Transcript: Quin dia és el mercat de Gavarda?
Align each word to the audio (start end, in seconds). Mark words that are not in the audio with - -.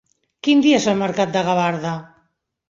Quin 0.45 0.63
dia 0.65 0.79
és 0.83 0.87
el 0.93 0.97
mercat 1.01 1.35
de 1.37 1.45
Gavarda? 1.51 1.93